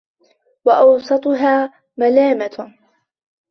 [0.65, 2.73] وَأَوْسَطُهَا مَلَامَةٌ